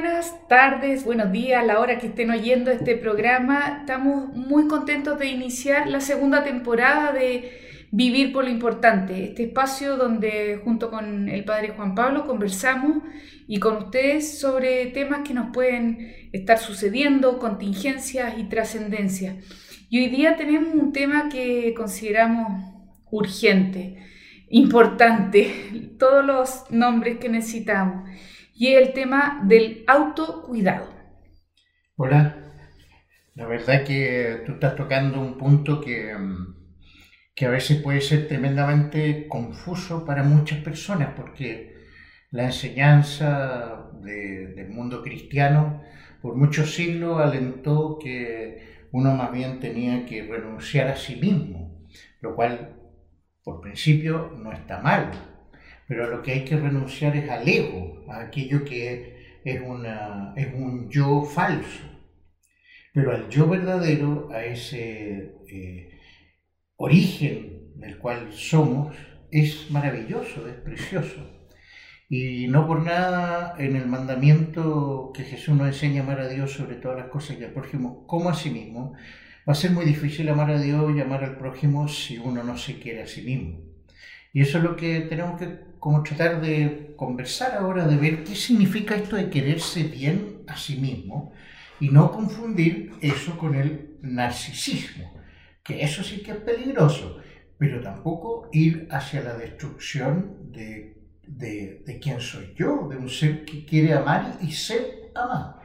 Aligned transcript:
buenas 0.00 0.46
tardes, 0.46 1.04
buenos 1.04 1.32
días 1.32 1.66
la 1.66 1.80
hora 1.80 1.98
que 1.98 2.06
estén 2.06 2.30
oyendo 2.30 2.70
este 2.70 2.94
programa. 2.94 3.78
Estamos 3.80 4.32
muy 4.32 4.68
contentos 4.68 5.18
de 5.18 5.26
iniciar 5.26 5.88
la 5.88 6.00
segunda 6.00 6.44
temporada 6.44 7.12
de 7.12 7.50
Vivir 7.90 8.32
por 8.32 8.44
lo 8.44 8.50
Importante, 8.50 9.24
este 9.24 9.44
espacio 9.44 9.96
donde 9.96 10.60
junto 10.62 10.88
con 10.92 11.28
el 11.28 11.44
Padre 11.44 11.70
Juan 11.70 11.96
Pablo 11.96 12.28
conversamos 12.28 13.02
y 13.48 13.58
con 13.58 13.76
ustedes 13.76 14.38
sobre 14.38 14.86
temas 14.86 15.26
que 15.26 15.34
nos 15.34 15.52
pueden 15.52 16.14
estar 16.32 16.58
sucediendo, 16.58 17.40
contingencias 17.40 18.38
y 18.38 18.44
trascendencias. 18.44 19.34
Y 19.90 19.98
hoy 19.98 20.10
día 20.10 20.36
tenemos 20.36 20.74
un 20.74 20.92
tema 20.92 21.28
que 21.28 21.74
consideramos 21.76 22.72
urgente, 23.10 23.96
importante, 24.48 25.52
todos 25.98 26.24
los 26.24 26.70
nombres 26.70 27.18
que 27.18 27.28
necesitamos 27.28 28.08
y 28.58 28.74
el 28.74 28.92
tema 28.92 29.40
del 29.44 29.84
autocuidado. 29.86 30.88
Hola, 31.94 32.52
la 33.36 33.46
verdad 33.46 33.84
que 33.84 34.42
tú 34.44 34.52
estás 34.54 34.74
tocando 34.74 35.20
un 35.20 35.38
punto 35.38 35.80
que, 35.80 36.12
mm, 36.12 36.56
que 37.36 37.46
a 37.46 37.50
veces 37.50 37.80
puede 37.80 38.00
ser 38.00 38.26
tremendamente 38.26 39.28
confuso 39.28 40.04
para 40.04 40.24
muchas 40.24 40.58
personas 40.58 41.10
porque 41.16 41.76
la 42.32 42.46
enseñanza 42.46 43.90
del 44.02 44.68
mundo 44.68 45.02
cristiano 45.02 45.82
por 46.20 46.34
muchos 46.34 46.74
siglos 46.74 47.20
alentó 47.20 47.96
que 48.02 48.88
uno 48.90 49.14
más 49.14 49.30
bien 49.30 49.60
tenía 49.60 50.04
que 50.04 50.24
renunciar 50.24 50.88
a 50.88 50.96
sí 50.96 51.14
mismo, 51.14 51.86
lo 52.20 52.34
cual 52.34 52.74
por 53.44 53.60
principio 53.60 54.32
no 54.36 54.52
está 54.52 54.80
mal, 54.80 55.37
pero 55.88 56.10
lo 56.10 56.22
que 56.22 56.32
hay 56.32 56.44
que 56.44 56.56
renunciar 56.56 57.16
es 57.16 57.28
al 57.30 57.48
ego, 57.48 58.04
a 58.08 58.20
aquello 58.20 58.62
que 58.62 59.40
es, 59.42 59.60
una, 59.62 60.34
es 60.36 60.48
un 60.54 60.90
yo 60.90 61.22
falso. 61.22 61.82
Pero 62.92 63.12
al 63.12 63.30
yo 63.30 63.48
verdadero, 63.48 64.28
a 64.30 64.44
ese 64.44 65.34
eh, 65.48 65.98
origen 66.76 67.72
del 67.76 67.98
cual 67.98 68.32
somos, 68.32 68.94
es 69.30 69.70
maravilloso, 69.70 70.46
es 70.46 70.56
precioso. 70.56 71.26
Y 72.10 72.48
no 72.48 72.66
por 72.66 72.82
nada 72.82 73.54
en 73.58 73.74
el 73.74 73.86
mandamiento 73.86 75.10
que 75.14 75.24
Jesús 75.24 75.54
nos 75.56 75.68
enseña 75.68 76.02
amar 76.02 76.20
a 76.20 76.28
Dios 76.28 76.52
sobre 76.52 76.76
todas 76.76 76.98
las 76.98 77.08
cosas 77.08 77.38
y 77.38 77.44
al 77.44 77.52
prójimo 77.52 78.06
como 78.06 78.28
a 78.28 78.34
sí 78.34 78.50
mismo, 78.50 78.94
va 79.48 79.52
a 79.52 79.54
ser 79.54 79.70
muy 79.70 79.86
difícil 79.86 80.28
amar 80.28 80.50
a 80.50 80.60
Dios 80.60 80.94
y 80.94 81.00
amar 81.00 81.24
al 81.24 81.38
prójimo 81.38 81.88
si 81.88 82.18
uno 82.18 82.42
no 82.44 82.58
se 82.58 82.78
quiere 82.78 83.02
a 83.02 83.06
sí 83.06 83.22
mismo. 83.22 83.60
Y 84.32 84.42
eso 84.42 84.58
es 84.58 84.64
lo 84.64 84.76
que 84.76 85.00
tenemos 85.00 85.38
que 85.38 85.67
como 85.78 86.02
tratar 86.02 86.40
de 86.40 86.94
conversar 86.96 87.54
ahora, 87.56 87.86
de 87.86 87.96
ver 87.96 88.24
qué 88.24 88.34
significa 88.34 88.94
esto 88.96 89.16
de 89.16 89.30
quererse 89.30 89.84
bien 89.84 90.42
a 90.46 90.56
sí 90.56 90.76
mismo 90.76 91.32
y 91.80 91.88
no 91.90 92.10
confundir 92.12 92.92
eso 93.00 93.36
con 93.38 93.54
el 93.54 93.96
narcisismo, 94.02 95.12
que 95.62 95.82
eso 95.82 96.02
sí 96.02 96.22
que 96.22 96.32
es 96.32 96.36
peligroso, 96.38 97.18
pero 97.58 97.80
tampoco 97.80 98.48
ir 98.52 98.88
hacia 98.90 99.22
la 99.22 99.34
destrucción 99.36 100.52
de, 100.52 100.96
de, 101.26 101.82
de 101.86 101.98
quién 101.98 102.20
soy 102.20 102.54
yo, 102.56 102.88
de 102.88 102.96
un 102.96 103.08
ser 103.08 103.44
que 103.44 103.64
quiere 103.64 103.92
amar 103.94 104.38
y 104.42 104.52
ser 104.52 105.10
amado. 105.14 105.58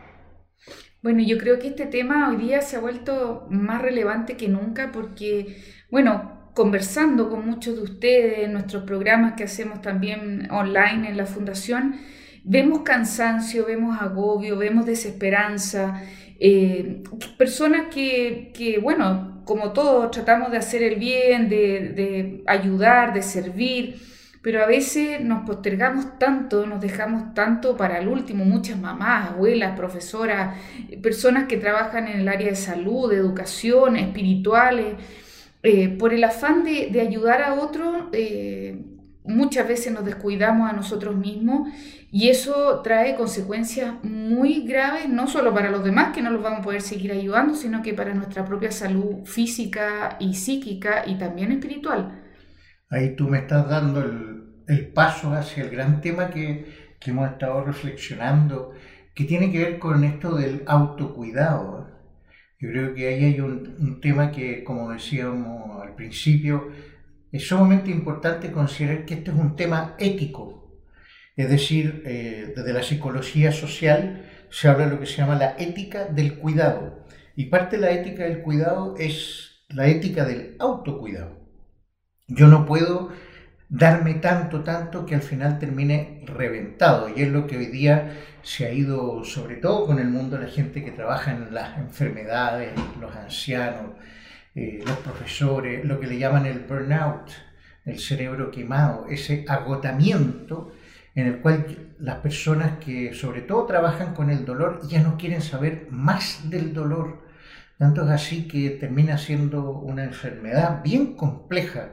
Bueno, 1.02 1.22
yo 1.22 1.38
creo 1.38 1.60
que 1.60 1.68
este 1.68 1.86
tema 1.86 2.30
hoy 2.30 2.38
día 2.38 2.62
se 2.62 2.78
ha 2.78 2.80
vuelto 2.80 3.46
más 3.50 3.82
relevante 3.82 4.38
que 4.38 4.48
nunca 4.48 4.92
porque, 4.92 5.58
bueno, 5.92 6.33
conversando 6.54 7.30
con 7.30 7.46
muchos 7.46 7.76
de 7.76 7.82
ustedes 7.82 8.40
en 8.40 8.54
nuestros 8.54 8.84
programas 8.84 9.34
que 9.34 9.44
hacemos 9.44 9.82
también 9.82 10.48
online 10.52 11.10
en 11.10 11.18
la 11.18 11.26
fundación, 11.26 11.96
vemos 12.44 12.82
cansancio, 12.82 13.66
vemos 13.66 14.00
agobio, 14.02 14.58
vemos 14.58 14.86
desesperanza, 14.86 16.02
eh, 16.40 17.04
personas 17.38 17.94
que, 17.94 18.80
bueno, 18.82 19.42
como 19.46 19.72
todos 19.72 20.12
tratamos 20.12 20.52
de 20.52 20.58
hacer 20.58 20.84
el 20.84 20.96
bien, 21.00 21.50
de, 21.50 21.90
de 21.90 22.44
ayudar, 22.48 23.14
de 23.14 23.22
servir, 23.22 24.00
pero 24.42 24.62
a 24.62 24.66
veces 24.66 25.22
nos 25.22 25.46
postergamos 25.46 26.20
tanto, 26.20 26.66
nos 26.66 26.82
dejamos 26.82 27.34
tanto 27.34 27.78
para 27.78 28.00
el 28.00 28.10
último, 28.10 28.44
muchas 28.44 28.78
mamás, 28.78 29.32
abuelas, 29.32 29.78
profesoras, 29.78 30.58
personas 31.02 31.46
que 31.46 31.56
trabajan 31.56 32.10
en 32.10 32.20
el 32.20 32.28
área 32.28 32.50
de 32.50 32.56
salud, 32.56 33.10
de 33.10 33.16
educación, 33.16 33.96
espirituales, 33.96 34.96
eh, 35.64 35.90
por 35.90 36.14
el 36.14 36.24
afán 36.24 36.64
de, 36.64 37.00
ayudar 37.00 37.42
a 37.42 37.56
otro, 37.56 38.10
eh, 38.12 38.86
muchas 39.24 39.68
veces 39.68 39.94
nos 39.94 40.06
descuidamos 40.06 40.70
a 40.70 40.74
nosotros 40.74 41.16
mismos 41.16 41.70
y 42.12 42.30
eso 42.30 42.82
trae 42.84 43.16
consecuencias 43.16 43.96
muy 44.04 44.68
graves, 44.68 45.10
no 45.10 45.28
solo 45.28 45.54
para 45.54 45.72
los 45.72 45.84
demás 45.84 46.14
que 46.14 46.22
no 46.22 46.30
los 46.30 46.44
vamos 46.44 46.60
a 46.60 46.64
poder 46.64 46.82
seguir 46.82 47.12
ayudando, 47.12 47.56
sino 47.56 47.82
que 47.82 47.94
para 47.94 48.14
nuestra 48.14 48.46
propia 48.46 48.72
salud 48.72 49.26
física 49.26 50.18
y 50.20 50.36
psíquica 50.36 51.04
y 51.08 51.18
también 51.18 51.52
espiritual. 51.52 52.22
Ahí 52.90 53.16
tú 53.16 53.28
me 53.28 53.40
estás 53.40 53.68
dando 53.68 54.04
el, 54.68 54.88
paso 54.94 55.34
hacia 55.34 55.64
el 55.64 55.72
gran 55.72 56.02
tema 56.02 56.30
que, 56.30 56.84
hemos 57.06 57.32
estado 57.32 57.66
reflexionando, 57.66 58.72
que 59.14 59.26
tiene 59.26 59.52
que 59.52 59.60
ver 59.60 59.80
con 59.80 60.04
esto 60.04 60.36
del 60.36 60.64
autocuidado. 60.68 61.83
Yo 62.64 62.70
creo 62.70 62.94
que 62.94 63.10
ahí 63.10 63.26
hay 63.26 63.42
un, 63.42 64.00
tema 64.00 64.32
que, 64.32 64.64
como 64.64 64.92
decíamos 64.92 65.84
al 65.84 65.96
principio, 65.96 66.72
es 67.30 67.46
sumamente 67.46 67.92
importante 67.92 68.54
considerar 68.54 69.04
que 69.04 69.16
este 69.16 69.32
es 69.32 69.36
un 69.36 69.58
tema 69.58 69.98
ético. 70.00 70.80
Es 71.36 71.50
decir, 71.50 72.04
eh, 72.06 72.54
desde 72.56 72.72
la 72.72 72.82
psicología 72.82 73.52
social 73.52 74.24
se 74.50 74.70
habla 74.70 74.86
de 74.86 74.92
lo 74.92 75.00
que 75.02 75.08
se 75.08 75.18
llama 75.18 75.36
la 75.36 75.58
ética 75.60 76.06
del 76.06 76.36
cuidado. 76.36 77.06
Y 77.36 77.48
parte 77.48 77.76
de 77.76 77.82
la 77.82 77.92
ética 77.92 78.24
del 78.24 78.42
cuidado 78.42 78.96
es 78.98 79.66
la 79.68 79.90
ética 79.90 80.24
del 80.24 80.56
autocuidado. 80.58 81.46
Yo 82.30 82.48
no 82.48 82.66
puedo 82.66 83.12
darme 83.74 84.14
tanto, 84.16 84.62
tanto 84.62 85.04
que 85.04 85.16
al 85.16 85.24
final 85.24 85.58
termine 85.58 86.22
reventado. 86.28 87.10
Y 87.10 87.24
es 87.24 87.30
lo 87.30 87.48
que 87.48 87.58
hoy 87.58 87.66
día 87.66 88.12
se 88.44 88.68
ha 88.68 88.72
ido, 88.72 89.24
sobre 89.24 89.56
todo 89.56 89.88
con 89.88 89.98
el 89.98 90.10
mundo, 90.10 90.38
la 90.38 90.48
gente 90.48 90.84
que 90.86 90.92
trabaja 90.92 91.32
en 91.32 91.52
las 91.54 91.80
enfermedades, 91.80 92.72
los 93.02 93.16
ancianos, 93.16 93.94
eh, 94.54 94.84
los 94.86 94.98
profesores, 94.98 95.84
lo 95.86 96.00
que 96.00 96.06
le 96.06 96.20
llaman 96.20 96.46
el 96.46 96.60
burnout, 96.60 97.32
el 97.86 97.98
cerebro 97.98 98.52
quemado, 98.52 99.08
ese 99.10 99.44
agotamiento 99.48 100.72
en 101.16 101.28
el 101.28 101.40
cual 101.40 101.96
las 102.00 102.18
personas 102.18 102.78
que 102.78 103.14
sobre 103.16 103.42
todo 103.42 103.66
trabajan 103.66 104.14
con 104.14 104.30
el 104.30 104.46
dolor 104.46 104.88
ya 104.88 105.02
no 105.02 105.18
quieren 105.18 105.42
saber 105.42 105.88
más 105.90 106.48
del 106.48 106.74
dolor. 106.74 107.24
Tanto 107.80 108.04
es 108.04 108.12
así 108.12 108.48
que 108.48 108.70
termina 108.70 109.18
siendo 109.18 109.72
una 109.72 110.04
enfermedad 110.04 110.84
bien 110.84 111.16
compleja 111.16 111.90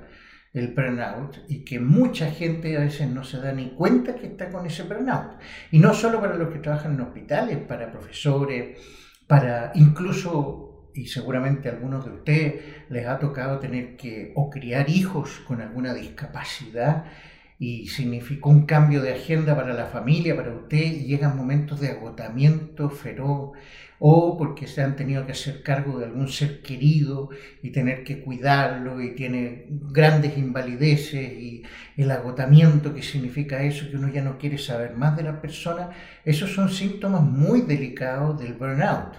el 0.53 0.75
burnout 0.75 1.39
y 1.49 1.65
que 1.65 1.79
mucha 1.79 2.31
gente 2.31 2.77
a 2.77 2.81
veces 2.81 3.09
no 3.09 3.23
se 3.23 3.41
da 3.41 3.53
ni 3.53 3.71
cuenta 3.71 4.17
que 4.17 4.27
está 4.27 4.51
con 4.51 4.67
ese 4.67 4.83
burnout. 4.83 5.39
Y 5.71 5.79
no 5.79 5.95
solo 5.95 6.21
para 6.21 6.37
los 6.37 6.53
que 6.53 6.59
trabajan 6.59 6.95
en 6.95 7.03
hospitales, 7.03 7.59
para 7.59 7.93
profesores, 7.93 8.79
para 9.27 9.73
incluso, 9.75 10.91
y 10.95 11.07
seguramente 11.07 11.69
a 11.69 11.73
algunos 11.73 12.05
de 12.05 12.11
ustedes 12.11 12.65
les 12.89 13.07
ha 13.07 13.19
tocado 13.19 13.59
tener 13.61 13.97
que 13.97 14.33
o 14.35 14.51
criar 14.51 14.91
hijos 14.91 15.41
con 15.47 15.61
alguna 15.61 15.95
discapacidad 15.95 17.05
y 17.61 17.89
significó 17.89 18.49
un 18.49 18.65
cambio 18.65 19.03
de 19.03 19.13
agenda 19.13 19.55
para 19.55 19.75
la 19.75 19.85
familia, 19.85 20.35
para 20.35 20.55
usted, 20.55 20.79
y 20.79 21.05
llegan 21.05 21.37
momentos 21.37 21.79
de 21.79 21.91
agotamiento 21.91 22.89
feroz, 22.89 23.51
o 23.99 24.39
porque 24.39 24.67
se 24.67 24.83
han 24.83 24.97
tenido 24.97 25.27
que 25.27 25.33
hacer 25.33 25.63
cargo 25.63 25.99
de 25.99 26.07
algún 26.07 26.29
ser 26.29 26.63
querido 26.63 27.29
y 27.63 27.69
tener 27.69 28.03
que 28.03 28.23
cuidarlo, 28.23 29.03
y 29.03 29.15
tiene 29.15 29.67
grandes 29.69 30.39
invalideces, 30.39 31.35
y 31.35 31.63
el 31.99 32.11
agotamiento 32.11 32.95
que 32.95 33.03
significa 33.03 33.63
eso, 33.63 33.91
que 33.91 33.99
uno 33.99 34.09
ya 34.09 34.23
no 34.23 34.39
quiere 34.39 34.57
saber 34.57 34.97
más 34.97 35.15
de 35.19 35.25
la 35.25 35.43
persona, 35.43 35.91
esos 36.25 36.55
son 36.55 36.71
síntomas 36.71 37.21
muy 37.21 37.61
delicados 37.61 38.41
del 38.41 38.55
burnout. 38.55 39.17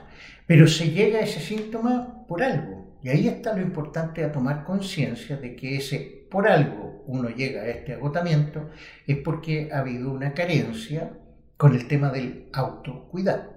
Pero 0.48 0.66
se 0.66 0.90
llega 0.90 1.20
a 1.20 1.22
ese 1.22 1.40
síntoma 1.42 2.26
por 2.28 2.42
algo, 2.42 2.98
y 3.04 3.10
ahí 3.10 3.28
está 3.28 3.56
lo 3.56 3.62
importante 3.62 4.24
a 4.24 4.32
tomar 4.32 4.64
conciencia 4.64 5.38
de 5.38 5.56
que 5.56 5.78
ese 5.78 6.26
por 6.32 6.48
algo 6.48 6.91
uno 7.12 7.30
llega 7.30 7.62
a 7.62 7.68
este 7.68 7.94
agotamiento 7.94 8.70
es 9.06 9.18
porque 9.18 9.70
ha 9.72 9.80
habido 9.80 10.12
una 10.12 10.34
carencia 10.34 11.12
con 11.58 11.76
el 11.76 11.88
tema 11.88 12.10
del 12.10 12.48
autocuidado. 12.54 13.54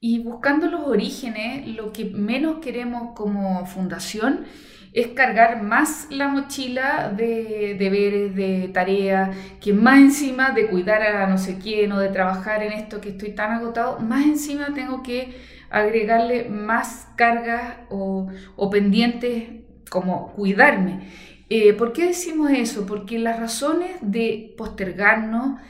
Y 0.00 0.20
buscando 0.20 0.66
los 0.66 0.86
orígenes, 0.86 1.68
lo 1.76 1.92
que 1.92 2.06
menos 2.06 2.60
queremos 2.60 3.14
como 3.14 3.66
fundación 3.66 4.46
es 4.92 5.08
cargar 5.08 5.62
más 5.62 6.08
la 6.10 6.28
mochila 6.28 7.12
de 7.14 7.76
deberes, 7.78 8.34
de 8.34 8.70
tareas, 8.72 9.36
que 9.60 9.72
más 9.72 9.98
encima 9.98 10.50
de 10.50 10.68
cuidar 10.68 11.02
a 11.02 11.26
no 11.28 11.38
sé 11.38 11.58
quién 11.58 11.92
o 11.92 12.00
de 12.00 12.08
trabajar 12.08 12.62
en 12.62 12.72
esto 12.72 13.00
que 13.00 13.10
estoy 13.10 13.34
tan 13.34 13.52
agotado, 13.52 14.00
más 14.00 14.24
encima 14.24 14.72
tengo 14.74 15.02
que 15.02 15.36
agregarle 15.70 16.48
más 16.48 17.08
cargas 17.14 17.74
o, 17.90 18.28
o 18.56 18.70
pendientes 18.70 19.60
como 19.90 20.32
cuidarme. 20.32 21.08
Eh, 21.50 21.74
¿Por 21.74 21.92
qué 21.92 22.06
decimos 22.06 22.50
eso? 22.52 22.86
Porque 22.86 23.18
las 23.18 23.40
razones 23.40 23.96
de 24.02 24.54
postergarnos 24.56 25.60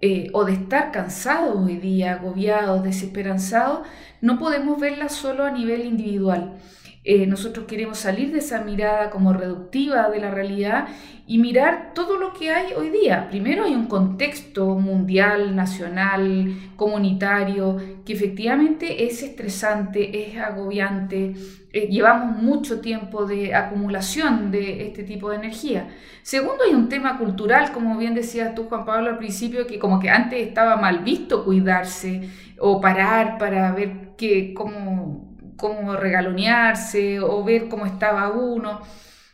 eh, 0.00 0.30
o 0.32 0.44
de 0.44 0.54
estar 0.54 0.92
cansados 0.92 1.56
hoy 1.58 1.76
día, 1.76 2.14
agobiados, 2.14 2.82
desesperanzados, 2.82 3.86
no 4.22 4.38
podemos 4.38 4.80
verla 4.80 5.08
solo 5.10 5.44
a 5.44 5.50
nivel 5.50 5.84
individual. 5.86 6.58
Eh, 7.08 7.24
nosotros 7.24 7.66
queremos 7.66 7.98
salir 7.98 8.32
de 8.32 8.40
esa 8.40 8.62
mirada 8.64 9.10
como 9.10 9.32
reductiva 9.32 10.10
de 10.10 10.18
la 10.18 10.32
realidad 10.32 10.88
y 11.24 11.38
mirar 11.38 11.92
todo 11.94 12.16
lo 12.16 12.32
que 12.32 12.50
hay 12.50 12.72
hoy 12.74 12.90
día. 12.90 13.28
Primero 13.28 13.62
hay 13.62 13.76
un 13.76 13.86
contexto 13.86 14.74
mundial, 14.74 15.54
nacional, 15.54 16.52
comunitario, 16.74 17.76
que 18.04 18.12
efectivamente 18.12 19.06
es 19.06 19.22
estresante, 19.22 20.26
es 20.26 20.36
agobiante. 20.38 21.34
Eh, 21.72 21.86
llevamos 21.88 22.42
mucho 22.42 22.80
tiempo 22.80 23.24
de 23.24 23.54
acumulación 23.54 24.50
de 24.50 24.88
este 24.88 25.04
tipo 25.04 25.30
de 25.30 25.36
energía. 25.36 25.86
Segundo, 26.24 26.64
hay 26.66 26.74
un 26.74 26.88
tema 26.88 27.18
cultural, 27.18 27.70
como 27.70 27.96
bien 27.96 28.16
decías 28.16 28.52
tú, 28.56 28.64
Juan 28.64 28.84
Pablo, 28.84 29.10
al 29.10 29.18
principio, 29.18 29.64
que 29.68 29.78
como 29.78 30.00
que 30.00 30.10
antes 30.10 30.44
estaba 30.44 30.76
mal 30.76 31.04
visto 31.04 31.44
cuidarse 31.44 32.28
o 32.58 32.80
parar 32.80 33.38
para 33.38 33.70
ver 33.70 34.16
que, 34.16 34.52
cómo 34.54 35.35
cómo 35.56 35.96
regalonearse 35.96 37.20
o 37.20 37.42
ver 37.44 37.68
cómo 37.68 37.86
estaba 37.86 38.30
uno, 38.30 38.80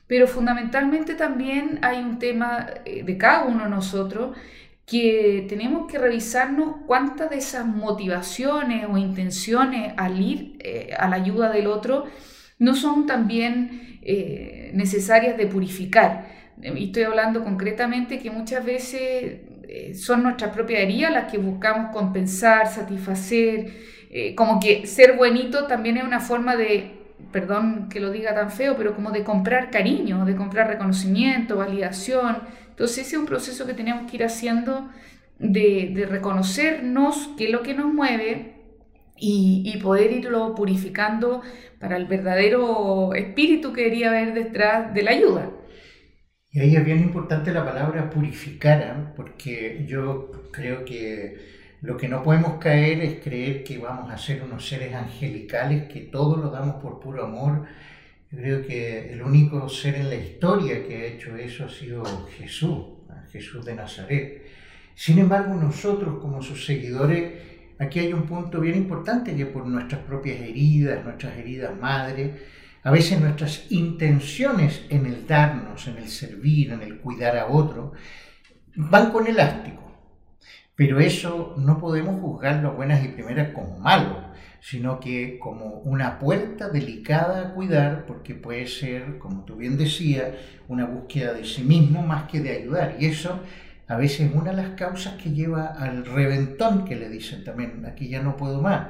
pero 0.06 0.26
fundamentalmente 0.26 1.14
también 1.14 1.78
hay 1.82 2.00
un 2.00 2.19
tema 2.19 2.66
eh, 2.84 3.02
de 3.02 3.19
cada 3.19 3.44
uno 3.44 3.64
de 3.64 3.70
nosotros 3.70 4.36
que 4.86 5.46
tenemos 5.48 5.90
que 5.90 5.98
revisarnos 5.98 6.76
cuántas 6.86 7.30
de 7.30 7.38
esas 7.38 7.64
motivaciones 7.64 8.86
o 8.90 8.98
intenciones 8.98 9.94
al 9.96 10.20
ir 10.20 10.56
eh, 10.60 10.90
a 10.98 11.08
la 11.08 11.16
ayuda 11.16 11.50
del 11.50 11.66
otro 11.66 12.06
no 12.58 12.74
son 12.74 13.06
también 13.06 14.00
eh, 14.02 14.70
necesarias 14.74 15.36
de 15.36 15.46
purificar. 15.46 16.26
Estoy 16.60 17.04
hablando 17.04 17.42
concretamente 17.42 18.19
que 18.19 18.30
muchas 18.30 18.64
veces 18.64 19.40
son 19.98 20.22
nuestras 20.22 20.52
propias 20.52 20.80
heridas 20.80 21.10
las 21.10 21.32
que 21.32 21.38
buscamos 21.38 21.90
compensar, 21.92 22.69
satisfacer, 22.69 23.72
eh, 24.14 24.34
como 24.34 24.60
que 24.60 24.86
ser 24.86 25.16
buenito 25.16 25.66
también 25.66 25.96
es 25.96 26.04
una 26.04 26.20
forma 26.20 26.54
de, 26.54 26.90
perdón 27.32 27.88
que 27.88 27.98
lo 27.98 28.10
diga 28.10 28.34
tan 28.34 28.50
feo, 28.50 28.76
pero 28.76 28.94
como 28.94 29.10
de 29.10 29.24
comprar 29.24 29.70
cariño, 29.70 30.26
de 30.26 30.36
comprar 30.36 30.68
reconocimiento, 30.68 31.56
validación. 31.56 32.40
Entonces 32.68 32.98
ese 32.98 33.16
es 33.16 33.20
un 33.20 33.26
proceso 33.26 33.66
que 33.66 33.72
tenemos 33.72 34.10
que 34.10 34.18
ir 34.18 34.24
haciendo 34.24 34.90
de, 35.38 36.06
reconocernos 36.08 37.30
qué 37.38 37.46
es 37.46 37.50
lo 37.50 37.62
que 37.62 37.72
nos 37.72 37.92
mueve 37.92 38.52
y, 39.16 39.62
y, 39.64 39.80
poder 39.80 40.12
irlo 40.12 40.54
purificando 40.54 41.40
para 41.80 41.96
el 41.96 42.04
verdadero 42.04 43.14
espíritu 43.14 43.72
que 43.72 43.82
debería 43.82 44.10
haber 44.10 44.34
detrás 44.34 44.92
de 44.92 45.02
la 45.02 45.12
ayuda. 45.12 45.50
Y 46.50 46.60
ahí 46.60 46.76
es 46.76 46.84
bien 46.84 46.98
importante 46.98 47.50
la 47.50 47.64
palabra 47.64 48.10
purificar, 48.10 48.82
¿eh? 48.82 49.12
porque 49.16 49.86
yo 49.88 50.50
creo 50.52 50.84
que 50.84 51.61
lo 51.82 51.96
que 51.96 52.08
no 52.08 52.23
podemos 52.23 52.58
caer 52.58 53.00
es 53.00 53.23
creer 53.23 53.64
que 53.64 53.79
vamos 53.79 54.11
a 54.11 54.17
ser 54.17 54.43
unos 54.44 54.67
seres 54.67 54.94
angelicales, 54.94 55.93
que 55.93 56.00
todo 56.02 56.37
lo 56.37 56.49
damos 56.50 56.76
por 56.76 57.00
puro 57.00 57.25
amor. 57.25 57.67
creo 58.31 58.64
que 58.64 59.12
el 59.12 59.20
único 59.20 59.69
ser 59.69 59.96
en 59.96 60.08
la 60.08 60.14
historia 60.14 60.87
que 60.87 60.96
ha 60.96 61.05
hecho 61.06 61.37
eso 61.37 61.64
ha 61.64 61.69
sido 61.69 62.05
Jesús, 62.38 62.87
Jesús 63.32 63.64
de 63.64 63.75
Nazaret. 63.75 64.43
Sin 64.94 65.19
embargo, 65.19 65.55
nosotros 65.55 66.20
como 66.20 66.40
sus 66.40 66.64
seguidores, 66.64 67.32
aquí 67.79 67.99
hay 67.99 68.12
un 68.12 68.26
punto 68.26 68.61
bien 68.61 68.76
importante 68.76 69.34
que 69.34 69.46
por 69.46 69.67
nuestras 69.67 70.02
propias 70.02 70.40
heridas, 70.40 71.05
nuestras 71.05 71.37
heridas 71.37 71.76
madres, 71.79 72.31
a 72.84 72.90
veces 72.93 73.20
nuestras 73.20 73.70
intenciones 73.70 74.84
en 74.88 75.06
el 75.06 75.26
darnos, 75.26 75.88
en 75.88 75.99
el 75.99 76.08
servir, 76.08 76.70
en 76.70 76.82
el 76.82 76.99
cuidar 76.99 77.37
a 77.37 77.46
otro, 77.46 77.93
van 78.76 79.11
con 79.11 79.26
elástico. 79.26 79.81
Pero 80.82 80.99
eso 80.99 81.55
no 81.58 81.79
podemos 81.79 82.20
juzgarlo 82.20 82.70
a 82.70 82.73
buenas 82.73 83.05
y 83.05 83.08
primeras 83.08 83.50
como 83.50 83.79
malo, 83.79 84.19
sino 84.58 84.99
que 84.99 85.38
como 85.38 85.76
una 85.82 86.19
puerta 86.19 86.70
delicada 86.70 87.40
a 87.40 87.55
cuidar, 87.55 88.05
porque 88.05 88.34
puede 88.34 88.67
ser, 88.67 89.19
como 89.19 89.44
tú 89.44 89.55
bien 89.55 89.79
decías, 89.79 90.31
una 90.67 90.84
búsqueda 90.84 91.34
de 91.34 91.44
sí 91.44 91.62
mismo 91.62 92.02
más 92.02 92.25
que 92.25 92.40
de 92.40 92.50
ayudar. 92.50 92.96
Y 92.99 93.06
eso 93.06 93.38
a 93.87 93.96
veces 93.96 94.29
es 94.29 94.34
una 94.34 94.50
de 94.50 94.56
las 94.56 94.70
causas 94.70 95.14
que 95.23 95.31
lleva 95.31 95.67
al 95.67 96.05
reventón 96.05 96.84
que 96.84 96.96
le 96.96 97.08
dicen 97.08 97.44
también, 97.44 97.87
aquí 97.87 98.08
ya 98.08 98.20
no 98.20 98.37
puedo 98.37 98.61
más. 98.61 98.88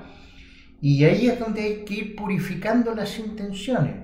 Y 0.80 1.04
ahí 1.04 1.26
es 1.26 1.38
donde 1.38 1.60
hay 1.60 1.84
que 1.84 1.92
ir 1.92 2.16
purificando 2.16 2.94
las 2.94 3.18
intenciones, 3.18 3.96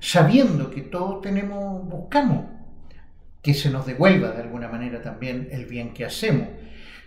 sabiendo 0.00 0.70
que 0.70 0.80
todos 0.80 1.20
tenemos, 1.20 1.86
buscamos 1.90 2.46
que 3.42 3.52
se 3.52 3.68
nos 3.68 3.84
devuelva 3.84 4.30
de 4.30 4.40
alguna 4.40 4.68
manera 4.68 5.02
también 5.02 5.48
el 5.52 5.66
bien 5.66 5.92
que 5.92 6.06
hacemos. 6.06 6.48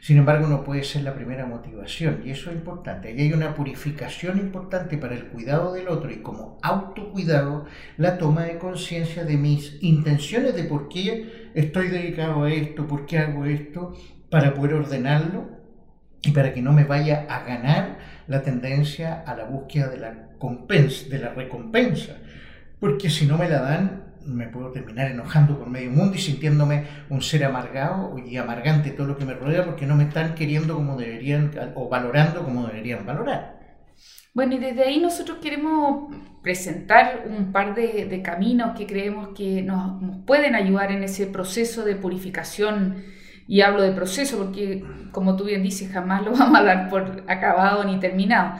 Sin 0.08 0.20
embargo, 0.20 0.48
no 0.48 0.64
puede 0.64 0.86
ser 0.86 1.02
la 1.02 1.14
primera 1.14 1.46
motivación 1.46 2.22
y 2.24 2.30
eso 2.30 2.50
es 2.50 2.56
importante. 2.56 3.10
Ahí 3.10 3.24
hay 3.24 3.34
una 3.34 3.54
purificación 3.54 4.38
importante 4.38 4.98
para 4.98 5.14
el 5.14 5.26
cuidado 5.26 5.74
del 5.74 5.90
otro 5.90 6.10
y 6.10 6.22
como 6.22 6.58
autocuidado, 6.62 7.66
la 7.98 8.18
toma 8.18 8.44
de 8.44 8.58
conciencia 8.58 9.26
de 9.26 9.36
mis 9.36 9.78
intenciones 9.84 10.56
de 10.56 10.64
por 10.64 10.88
qué 10.88 11.50
estoy 11.56 11.90
dedicado 11.90 12.44
a 12.44 12.54
esto, 12.54 12.88
por 12.88 13.06
qué 13.06 13.18
hago 13.18 13.44
esto, 13.44 13.98
para 14.30 14.54
poder 14.54 14.76
ordenarlo 14.76 15.50
y 16.22 16.32
para 16.32 16.54
que 16.54 16.62
no 16.62 16.72
me 16.72 16.86
vaya 16.86 17.26
a 17.28 17.44
ganar 17.44 17.98
la 18.28 18.44
tendencia 18.44 19.26
a 19.28 19.36
la 19.36 19.44
búsqueda 19.44 19.90
de 19.90 19.98
la, 19.98 20.30
de 21.10 21.20
la 21.20 21.34
recompensa. 21.34 22.16
Porque 22.80 23.10
si 23.10 23.26
no 23.26 23.38
me 23.38 23.50
la 23.50 23.60
dan, 23.60 24.07
me 24.28 24.48
puedo 24.48 24.72
terminar 24.72 25.10
enojando 25.10 25.58
por 25.58 25.70
medio 25.70 25.92
mundo 25.92 26.16
y 26.16 26.20
sintiéndome 26.20 26.86
un 27.10 27.22
ser 27.22 27.46
amargado 27.46 28.16
y 28.18 28.38
amargante 28.38 28.92
todo 28.92 29.08
lo 29.08 29.18
que 29.18 29.26
me 29.26 29.34
rodea 29.34 29.66
porque 29.66 29.86
no 29.86 29.96
me 29.96 30.04
están 30.04 30.36
queriendo 30.36 30.76
como 30.76 30.98
deberían 30.98 31.52
o 31.76 31.90
valorando 31.90 32.44
como 32.44 32.68
deberían 32.68 33.06
valorar. 33.06 33.58
Bueno, 34.34 34.54
y 34.54 34.60
desde 34.60 34.84
ahí 34.84 35.00
nosotros 35.00 35.40
queremos 35.42 36.16
presentar 36.44 37.26
un 37.28 37.52
par 37.52 37.74
de, 37.74 38.22
caminos 38.24 38.78
que 38.78 38.86
creemos 38.86 39.30
que 39.36 39.64
nos, 39.64 40.00
nos, 40.00 40.24
pueden 40.26 40.54
ayudar 40.54 40.92
en 40.92 41.02
ese 41.02 41.26
proceso 41.26 41.84
de 41.84 41.96
purificación. 41.96 43.04
Y 43.48 43.62
hablo 43.62 43.82
de 43.82 43.94
proceso 43.94 44.38
porque, 44.38 44.84
como 45.12 45.38
tú 45.38 45.46
bien 45.46 45.64
dices, 45.64 45.92
jamás 45.92 46.24
lo 46.24 46.32
vamos 46.38 46.60
a 46.60 46.64
dar 46.64 46.90
por 46.90 47.24
acabado 47.28 47.84
ni 47.84 48.00
terminado. 48.00 48.60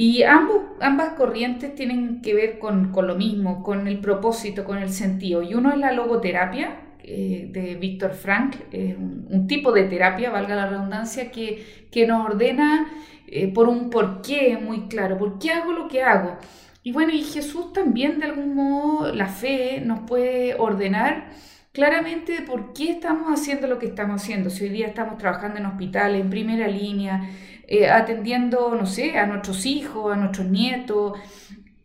Y 0.00 0.22
ambas 0.22 1.14
corrientes 1.16 1.74
tienen 1.74 2.22
que 2.22 2.32
ver 2.32 2.60
con, 2.60 2.92
lo 2.94 3.16
mismo, 3.16 3.64
con 3.64 3.88
el 3.88 3.98
propósito, 3.98 4.62
con 4.62 4.78
el 4.78 4.90
sentido. 4.90 5.42
Y 5.42 5.54
uno 5.54 5.72
es 5.72 5.78
la 5.78 5.90
logoterapia 5.90 6.82
eh, 7.02 7.48
de 7.50 7.74
Víctor 7.74 8.12
Frank, 8.12 8.54
un, 8.72 9.48
tipo 9.48 9.72
de 9.72 9.88
terapia, 9.88 10.30
valga 10.30 10.54
la 10.54 10.68
redundancia, 10.68 11.32
que, 11.32 11.88
que 11.90 12.06
nos 12.06 12.24
ordena 12.24 12.86
eh, 13.26 13.52
por 13.52 13.68
un 13.68 13.90
porqué 13.90 14.56
muy 14.56 14.82
claro, 14.82 15.18
por 15.18 15.40
qué 15.40 15.50
hago 15.50 15.72
lo 15.72 15.88
que 15.88 16.04
hago. 16.04 16.36
Y 16.84 16.92
bueno, 16.92 17.12
y 17.12 17.24
Jesús 17.24 17.72
también 17.72 18.20
de 18.20 18.26
algún 18.26 18.54
modo, 18.54 19.12
la 19.12 19.26
fe 19.26 19.82
nos 19.84 19.98
puede 20.06 20.54
ordenar 20.54 21.30
claramente 21.72 22.42
por 22.42 22.72
qué 22.72 22.92
estamos 22.92 23.36
haciendo 23.36 23.66
lo 23.66 23.80
que 23.80 23.86
estamos 23.86 24.22
haciendo. 24.22 24.48
Si 24.48 24.62
hoy 24.62 24.70
día 24.70 24.86
estamos 24.86 25.18
trabajando 25.18 25.58
en 25.58 25.66
hospitales, 25.66 26.20
en 26.20 26.30
primera 26.30 26.68
línea, 26.68 27.28
eh, 27.70 27.90
atendiendo, 27.90 28.74
no 28.74 28.86
sé, 28.86 29.18
a 29.18 29.26
nuestros 29.26 29.66
hijos, 29.66 30.10
a 30.10 30.16
nuestros 30.16 30.46
nietos, 30.46 31.18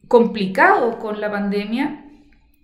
complicados 0.08 0.96
con 0.96 1.20
la 1.20 1.30
pandemia 1.30 2.06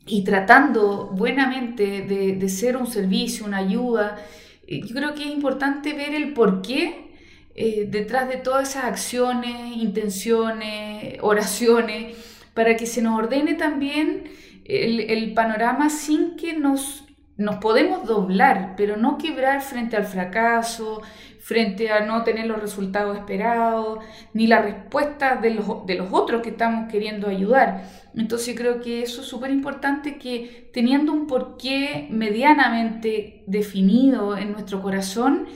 y 0.05 0.23
tratando 0.23 1.07
buenamente 1.07 2.03
de, 2.03 2.49
ser 2.49 2.77
un 2.77 2.87
servicio, 2.87 3.45
una 3.45 3.57
ayuda. 3.57 4.17
Eh, 4.65 4.79
yo 4.87 4.95
creo 4.95 5.15
que 5.15 5.23
es 5.23 5.31
importante 5.31 5.91
ver 5.91 6.15
el 6.15 6.31
porqué 6.31 7.09
eh, 7.55 7.87
detrás 7.91 8.29
de 8.29 8.37
todas 8.37 8.69
esas 8.69 8.85
acciones, 8.85 9.75
intenciones, 9.75 11.17
oraciones, 11.19 12.15
para 12.53 12.77
que 12.77 12.85
se 12.85 13.01
nos 13.01 13.19
ordene 13.19 13.55
también 13.55 14.31
el, 14.63 15.33
panorama 15.33 15.89
sin 15.89 16.37
que 16.37 16.53
nos, 16.53 17.03
nos 17.35 17.57
podemos 17.57 18.07
doblar, 18.07 18.75
pero 18.77 18.95
no 18.95 19.17
quebrar 19.17 19.61
frente 19.61 19.97
al 19.97 20.05
fracaso, 20.05 21.01
frente 21.49 21.89
a 21.89 22.01
no 22.01 22.23
tener 22.23 22.45
los 22.45 22.61
resultados 22.61 23.17
esperados, 23.17 23.97
ni 24.35 24.45
la 24.45 24.61
respuesta 24.61 25.35
de 25.35 25.49
los, 25.49 25.83
de 25.87 25.95
los 25.95 26.09
otros 26.11 26.43
que 26.43 26.49
estamos 26.49 26.91
queriendo 26.91 27.27
ayudar. 27.27 27.85
Entonces 28.15 28.55
creo 28.55 28.79
que 28.81 29.01
eso 29.01 29.21
es 29.21 29.27
súper 29.27 29.49
importante 29.49 30.19
que 30.19 30.69
teniendo 30.71 31.11
un 31.11 31.25
porqué 31.25 32.07
medianamente 32.11 33.41
definido 33.47 34.37
en 34.37 34.51
nuestro 34.51 34.79
corazón, 34.83 35.47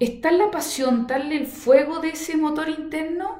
está 0.00 0.32
la 0.32 0.50
pasión, 0.50 1.06
tal 1.06 1.30
el 1.30 1.46
fuego 1.46 2.00
de 2.00 2.08
ese 2.08 2.36
motor 2.36 2.68
interno, 2.68 3.38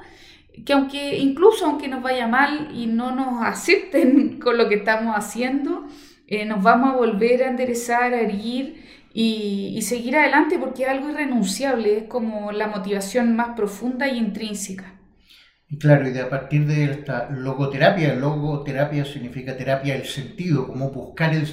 que 0.65 0.73
aunque 0.73 1.19
incluso 1.19 1.67
aunque 1.67 1.89
nos 1.89 2.05
vaya 2.05 2.29
mal 2.29 2.69
y 2.73 2.87
no 2.87 3.11
nos 3.11 3.43
acepten 3.43 4.39
con 4.45 4.57
lo 4.59 4.69
que 4.69 4.77
estamos 4.77 5.17
haciendo, 5.17 5.89
eh, 6.29 6.45
nos 6.45 6.63
vamos 6.63 6.95
a 6.95 6.97
volver 6.99 7.43
a 7.43 7.51
enderezar, 7.51 8.15
a 8.15 8.21
erguir 8.21 8.90
y, 9.13 9.81
seguir 9.83 10.17
adelante 10.17 10.59
porque 10.59 10.85
es 10.85 10.89
algo 10.89 11.11
irrenunciable, 11.11 11.99
es 11.99 12.05
como 12.05 12.53
la 12.53 12.69
motivación 12.69 13.35
más 13.35 13.57
profunda 13.57 14.09
y 14.09 14.19
intrínseca. 14.19 15.01
Y 15.69 15.79
claro, 15.79 16.09
y 16.09 16.13
de 16.13 16.21
a 16.21 16.29
partir 16.29 16.67
de 16.67 16.85
esta 16.85 17.31
logoterapia, 17.31 18.15
logoterapia 18.15 19.05
significa 19.05 19.57
terapia 19.57 19.95
del 19.95 20.07
sentido, 20.07 20.67
como 20.67 20.91
buscar 20.91 21.35
el, 21.35 21.47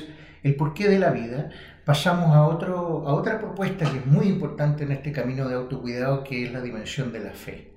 el 0.43 0.55
porqué 0.55 0.87
de 0.89 0.99
la 0.99 1.11
vida, 1.11 1.49
pasamos 1.85 2.35
a, 2.35 2.47
otro, 2.47 3.07
a 3.07 3.13
otra 3.13 3.39
propuesta 3.39 3.89
que 3.91 3.99
es 3.99 4.05
muy 4.05 4.27
importante 4.27 4.83
en 4.83 4.91
este 4.91 5.11
camino 5.11 5.47
de 5.47 5.55
autocuidado, 5.55 6.23
que 6.23 6.43
es 6.43 6.51
la 6.51 6.61
dimensión 6.61 7.11
de 7.11 7.19
la 7.19 7.31
fe. 7.31 7.73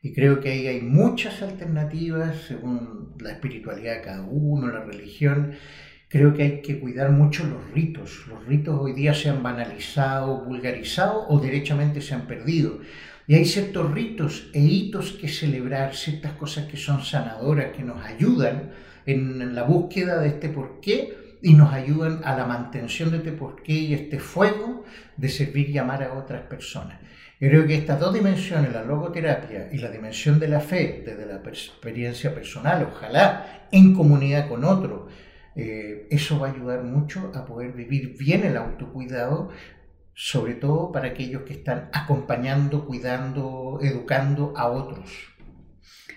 Y 0.00 0.14
creo 0.14 0.40
que 0.40 0.50
ahí 0.50 0.66
hay 0.68 0.80
muchas 0.80 1.42
alternativas 1.42 2.36
según 2.46 3.16
la 3.18 3.32
espiritualidad 3.32 3.96
de 3.96 4.02
cada 4.02 4.22
uno, 4.22 4.68
la 4.68 4.84
religión. 4.84 5.54
Creo 6.08 6.32
que 6.32 6.42
hay 6.42 6.62
que 6.62 6.80
cuidar 6.80 7.10
mucho 7.10 7.44
los 7.44 7.70
ritos. 7.72 8.26
Los 8.28 8.46
ritos 8.46 8.78
hoy 8.80 8.94
día 8.94 9.12
se 9.12 9.28
han 9.28 9.42
banalizado, 9.42 10.42
vulgarizado 10.44 11.26
o 11.28 11.38
derechamente 11.38 12.00
se 12.00 12.14
han 12.14 12.26
perdido. 12.26 12.78
Y 13.26 13.34
hay 13.34 13.44
ciertos 13.44 13.92
ritos 13.92 14.48
e 14.54 14.60
hitos 14.60 15.12
que 15.12 15.28
celebrar, 15.28 15.94
ciertas 15.94 16.32
cosas 16.32 16.66
que 16.66 16.78
son 16.78 17.02
sanadoras, 17.02 17.76
que 17.76 17.82
nos 17.82 18.02
ayudan 18.02 18.70
en 19.04 19.54
la 19.54 19.64
búsqueda 19.64 20.18
de 20.18 20.28
este 20.28 20.48
porqué 20.48 21.14
y 21.42 21.52
nos 21.52 21.74
ayudan 21.74 22.22
a 22.24 22.34
la 22.34 22.46
mantención 22.46 23.10
de 23.10 23.18
este 23.18 23.32
porqué 23.32 23.74
y 23.74 23.92
este 23.92 24.18
fuego 24.18 24.84
de 25.18 25.28
servir 25.28 25.68
y 25.68 25.76
amar 25.76 26.02
a 26.02 26.14
otras 26.14 26.42
personas. 26.42 26.98
Yo 27.38 27.48
creo 27.50 27.66
que 27.66 27.74
estas 27.74 28.00
dos 28.00 28.14
dimensiones, 28.14 28.72
la 28.72 28.82
logoterapia 28.82 29.68
y 29.70 29.78
la 29.78 29.90
dimensión 29.90 30.40
de 30.40 30.48
la 30.48 30.60
fe, 30.60 31.02
desde 31.04 31.26
la 31.26 31.36
experiencia 31.36 32.34
personal, 32.34 32.88
ojalá 32.90 33.66
en 33.70 33.94
comunidad 33.94 34.48
con 34.48 34.64
otro, 34.64 35.08
eh, 35.60 36.06
eso 36.10 36.38
va 36.38 36.46
a 36.46 36.52
ayudar 36.52 36.84
mucho 36.84 37.32
a 37.34 37.44
poder 37.44 37.72
vivir 37.72 38.16
bien 38.16 38.44
el 38.44 38.56
autocuidado, 38.56 39.50
sobre 40.14 40.54
todo 40.54 40.92
para 40.92 41.08
aquellos 41.08 41.42
que 41.42 41.52
están 41.52 41.90
acompañando, 41.92 42.86
cuidando, 42.86 43.80
educando 43.82 44.54
a 44.56 44.68
otros. 44.68 45.10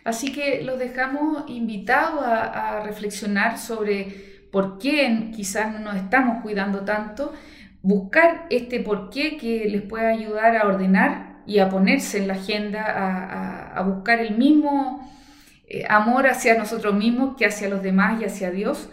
Así 0.03 0.31
que 0.31 0.61
los 0.61 0.77
dejamos 0.77 1.49
invitados 1.49 2.23
a, 2.23 2.81
reflexionar 2.81 3.57
sobre 3.57 4.45
por 4.51 4.77
qué 4.77 5.31
quizás 5.35 5.73
no 5.73 5.79
nos 5.79 5.95
estamos 5.95 6.43
cuidando 6.43 6.81
tanto, 6.81 7.33
buscar 7.81 8.45
este 8.51 8.79
por 8.79 9.09
qué 9.09 9.37
que 9.37 9.67
les 9.67 9.81
pueda 9.81 10.09
ayudar 10.09 10.55
a 10.55 10.67
ordenar 10.67 11.41
y 11.47 11.57
a 11.57 11.67
ponerse 11.67 12.19
en 12.19 12.27
la 12.27 12.35
agenda, 12.35 13.73
a, 13.75 13.81
buscar 13.81 14.19
el 14.19 14.37
mismo 14.37 15.11
eh, 15.67 15.83
amor 15.89 16.27
hacia 16.27 16.55
nosotros 16.59 16.93
mismos 16.93 17.35
que 17.35 17.47
hacia 17.47 17.69
los 17.69 17.81
demás 17.81 18.21
y 18.21 18.25
hacia 18.25 18.51
Dios 18.51 18.87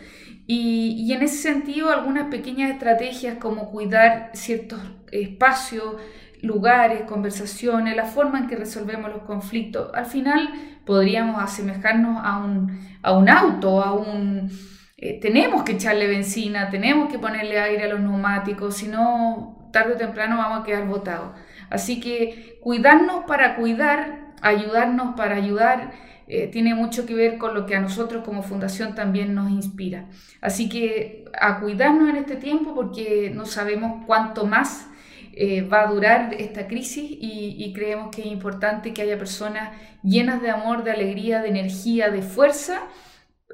y, 0.50 1.12
en 1.12 1.23
ese 1.23 1.37
sentido, 1.37 1.90
algunas 1.90 2.28
pequeñas 2.28 2.71
estrategias 2.71 3.37
como 3.37 3.71
cuidar 3.71 4.31
ciertos 4.33 4.81
espacios, 5.12 5.97
lugares, 6.40 7.02
conversaciones, 7.02 7.95
la 7.95 8.07
forma 8.07 8.38
en 8.38 8.47
que 8.47 8.57
resolvemos 8.57 9.11
los 9.11 9.25
conflictos, 9.25 9.90
al 9.93 10.07
final 10.07 10.49
podríamos 10.87 11.43
asemejarnos 11.43 12.23
a 12.25 12.38
un, 12.38 12.81
a 13.02 13.12
un 13.12 13.28
auto, 13.28 13.83
a 13.83 13.93
un... 13.93 14.50
Eh, 14.97 15.21
tenemos 15.21 15.64
que 15.64 15.73
echarle 15.73 16.07
benzina, 16.07 16.71
tenemos 16.71 17.12
que 17.12 17.19
ponerle 17.19 17.61
aire 17.61 17.85
a 17.85 17.88
los 17.88 18.00
neumáticos, 18.00 18.75
si 18.75 18.88
no, 18.88 19.69
tarde 19.71 19.95
o 19.95 19.97
temprano 19.99 20.38
vamos 20.38 20.61
a 20.61 20.64
quedar 20.64 20.87
botados. 20.87 21.38
Así 21.69 22.00
que 22.00 22.59
cuidarnos 22.62 23.25
para 23.26 23.57
cuidar, 23.57 24.33
ayudarnos 24.40 25.14
para 25.14 25.37
ayudar 25.37 25.93
eh, 26.29 26.49
tiene 26.49 26.75
mucho 26.75 27.07
que 27.07 27.15
ver 27.15 27.39
con 27.39 27.55
lo 27.55 27.65
que 27.65 27.75
a 27.75 27.81
nosotros 27.81 28.23
como 28.23 28.43
fundación 28.43 28.95
también 28.95 29.35
nos 29.35 29.51
inspira. 29.51 30.09
Así 30.43 30.69
que 30.69 31.25
a 31.41 31.59
cuidarnos 31.61 32.11
en 32.11 32.17
este 32.17 32.37
tiempo 32.37 32.75
porque 32.75 33.33
no 33.35 33.47
sabemos 33.47 34.05
cuánto 34.07 34.47
más 34.47 34.89
eh, 35.33 35.63
va 35.63 35.83
a 35.83 35.87
durar 35.87 36.35
esta 36.39 36.67
crisis 36.67 37.11
y, 37.11 37.73
creemos 37.75 38.15
que 38.15 38.23
es 38.23 38.27
importante 38.27 38.93
que 38.93 39.03
haya 39.03 39.17
personas 39.19 39.71
llenas 40.03 40.43
de 40.43 40.51
amor, 40.51 40.85
de 40.85 40.91
alegría, 40.91 41.41
de 41.41 41.49
energía, 41.49 42.11
de 42.11 42.23
fuerza 42.23 42.83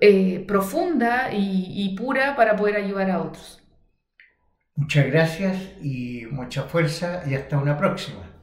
eh, 0.00 0.44
profunda 0.48 1.28
y 1.32 1.94
pura 1.96 2.34
para 2.36 2.56
poder 2.56 2.76
ayudar 2.76 3.10
a 3.10 3.22
otros. 3.22 3.62
Muchas 4.76 5.06
gracias 5.06 5.56
y 5.80 6.26
mucha 6.32 6.64
fuerza 6.64 7.22
y 7.28 7.34
hasta 7.34 7.58
una 7.58 7.76
próxima. 7.78 8.33